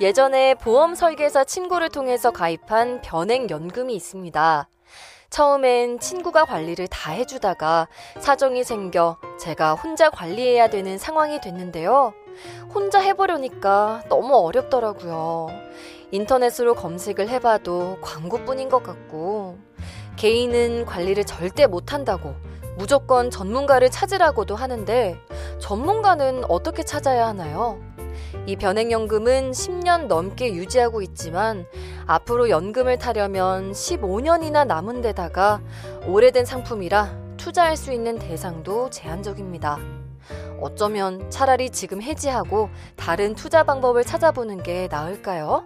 [0.00, 4.68] 예전에 보험 설계사 친구를 통해서 가입한 변액연금이 있습니다.
[5.28, 7.88] 처음엔 친구가 관리를 다 해주다가
[8.20, 12.14] 사정이 생겨 제가 혼자 관리해야 되는 상황이 됐는데요.
[12.72, 15.48] 혼자 해보려니까 너무 어렵더라고요.
[16.12, 19.58] 인터넷으로 검색을 해봐도 광고뿐인 것 같고,
[20.16, 22.36] 개인은 관리를 절대 못한다고
[22.76, 25.18] 무조건 전문가를 찾으라고도 하는데,
[25.58, 27.87] 전문가는 어떻게 찾아야 하나요?
[28.48, 31.66] 이 변액연금은 10년 넘게 유지하고 있지만
[32.06, 35.60] 앞으로 연금을 타려면 15년이나 남은 데다가
[36.06, 39.78] 오래된 상품이라 투자할 수 있는 대상도 제한적입니다.
[40.62, 45.62] 어쩌면 차라리 지금 해지하고 다른 투자 방법을 찾아보는 게 나을까요?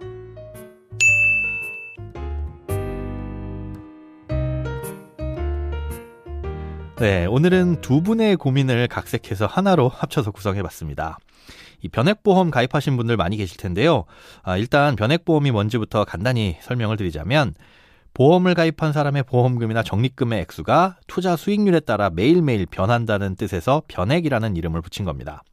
[6.97, 11.17] 네, 오늘은 두 분의 고민을 각색해서 하나로 합쳐서 구성해봤습니다.
[11.83, 14.05] 이 변액보험 가입하신 분들 많이 계실 텐데요.
[14.41, 17.53] 아, 일단 변액보험이 뭔지부터 간단히 설명을 드리자면
[18.13, 25.03] 보험을 가입한 사람의 보험금이나 적립금의 액수가 투자 수익률에 따라 매일매일 변한다는 뜻에서 변액이라는 이름을 붙인
[25.03, 25.43] 겁니다.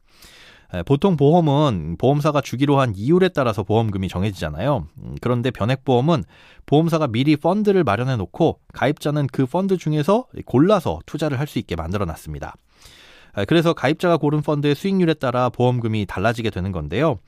[0.85, 4.87] 보통 보험은 보험사가 주기로 한 이율에 따라서 보험금이 정해지잖아요.
[5.03, 6.23] 음, 그런데 변액보험은
[6.65, 12.05] 보험사가 미리 펀드를 마련해 놓고 가입자는 그 펀드 중에서 골라서 투자를 할 수 있게 만들어
[12.05, 12.55] 놨습니다.
[13.47, 17.19] 그래서 가입자가 고른 펀드의 수익률에 따라 보험금이 달라지게 되는 건데요.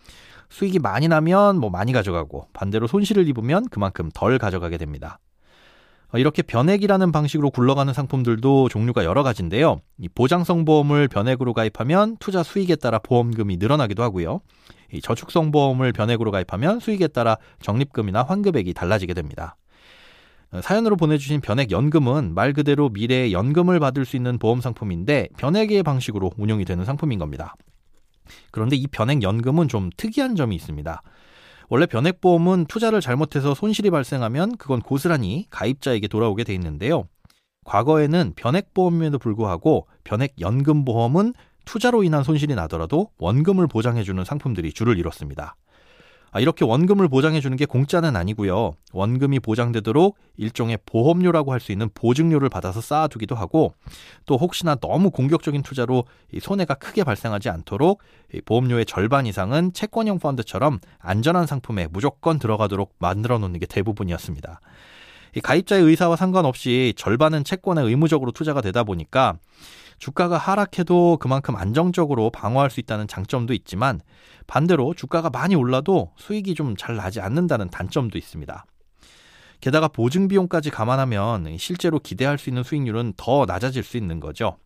[0.49, 5.19] 수익이 많이 나면 뭐 많이 가져가고 반대로 손실을 입으면 그만큼 덜 가져가게 됩니다.
[6.13, 9.81] 어, 이렇게 변액이라는 방식으로 굴러가는 상품들도 종류가 여러 가지인데요.
[9.97, 14.41] 이 보장성 보험을 변액으로 가입하면 투자 수익에 따라 보험금이 늘어나기도 하고요.
[14.91, 19.55] 이 저축성 보험을 변액으로 가입하면 수익에 따라 적립금이나 환급액이 달라지게 됩니다.
[20.53, 25.81] 어, 사연으로 보내주신 변액 연금은 말 그대로 미래에 연금을 받을 수 있는 보험 상품인데 변액의
[25.83, 27.55] 방식으로 운용이 되는 상품인 겁니다.
[28.51, 31.01] 그런데 이 변액 연금은 좀 특이한 점이 있습니다.
[31.69, 37.05] 원래 변액보험은 투자를 잘못해서 손실이 발생하면 그건 고스란히 가입자에게 돌아오게 돼 있는데요.
[37.65, 41.33] 과거에는 변액보험임에도 불구하고 변액연금보험은
[41.65, 45.55] 투자로 인한 손실이 나더라도 원금을 보장해주는 상품들이 줄을 이뤘습니다.
[46.35, 48.73] 아, 이렇게 원금을 보장해 주는 게 공짜는 아니고요.
[48.91, 53.73] 원금이 보장되도록 일종의 보험료라고 할 수 있는 보증료를 받아서 쌓아두기도 하고
[54.25, 56.03] 또 혹시나 너무 공격적인 투자로
[56.41, 58.01] 손해가 크게 발생하지 않도록
[58.45, 64.59] 보험료의 절반 이상은 채권형 펀드처럼 안전한 상품에 무조건 들어가도록 만들어 놓는 게 대부분이었습니다.
[65.41, 69.37] 가입자의 의사와 상관없이 절반은 채권에 의무적으로 투자가 되다 보니까
[69.99, 74.01] 주가가 하락해도 그만큼 안정적으로 방어할 수 있다는 장점도 있지만
[74.47, 78.65] 반대로 주가가 많이 올라도 수익이 좀 잘 나지 않는다는 단점도 있습니다.
[79.61, 84.57] 게다가 보증 비용까지 감안하면 실제로 기대할 수 있는 수익률은 더 낮아질 수 있는 거죠.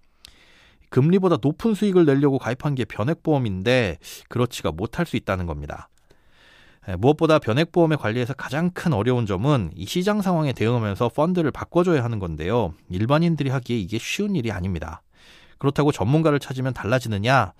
[0.89, 3.99] 금리보다 높은 수익을 내려고 가입한 게 변액보험인데
[4.29, 5.89] 그렇지가 못할 수 있다는 겁니다.
[6.97, 12.73] 무엇보다 변액보험의 관리에서 가장 큰 어려운 점은 이 시장 상황에 대응하면서 펀드를 바꿔줘야 하는 건데요.
[12.89, 15.01] 일반인들이 하기에 이게 쉬운 일이 아닙니다.
[15.59, 17.53] 그렇다고 전문가를 찾으면 달라지느냐?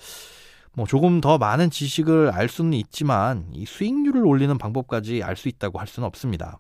[0.74, 5.80] 뭐 조금 더 많은 지식을 알 수는 있지만 이 수익률을 올리는 방법까지 알 수 있다고
[5.80, 6.60] 할 수는 없습니다.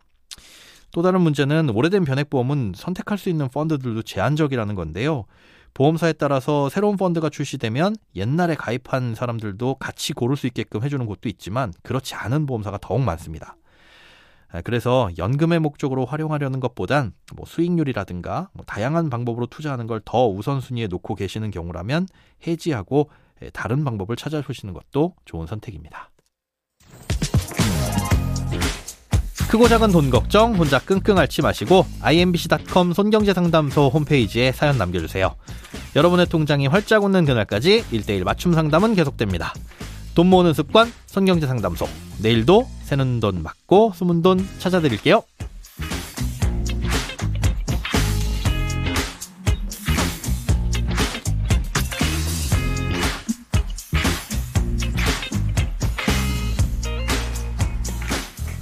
[0.91, 5.25] 또 다른 문제는 오래된 변액보험은 선택할 수 있는 펀드들도 제한적이라는 건데요.
[5.73, 11.71] 보험사에 따라서 새로운 펀드가 출시되면 옛날에 가입한 사람들도 같이 고를 수 있게끔 해주는 곳도 있지만
[11.83, 13.57] 그렇지 않은 보험사가 더욱 많습니다.
[14.49, 20.87] 아, 그래서 연금의 목적으로 활용하려는 것보단 뭐 수익률이라든가 뭐 다양한 방법으로 투자하는 걸 더 우선순위에
[20.87, 22.07] 놓고 계시는 경우라면
[22.47, 23.09] 해지하고
[23.41, 26.09] 예, 다른 방법을 찾아보시는 것도 좋은 선택입니다.
[29.49, 35.35] 크고 작은 돈 걱정 혼자 끙끙 앓지 마시고 imbc.com 손경제상담소 홈페이지에 사연 남겨주세요.
[35.95, 39.53] 여러분의 통장이 활짝 웃는 그날까지 1대1 맞춤 상담은 계속됩니다.
[40.15, 41.87] 돈 모으는 습관 손경제상담소
[42.21, 45.21] 내일도 새는 돈 맞고 숨은 돈 찾아드릴게요.